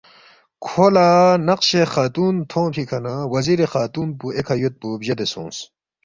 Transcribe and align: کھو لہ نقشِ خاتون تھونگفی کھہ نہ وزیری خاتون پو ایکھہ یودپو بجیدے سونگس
کھو 0.65 0.85
لہ 0.95 1.07
نقشِ 1.47 1.69
خاتون 1.93 2.35
تھونگفی 2.49 2.83
کھہ 2.89 2.99
نہ 3.05 3.13
وزیری 3.33 3.65
خاتون 3.73 4.07
پو 4.19 4.25
ایکھہ 4.35 4.55
یودپو 4.61 4.87
بجیدے 4.99 5.25
سونگس 5.31 5.57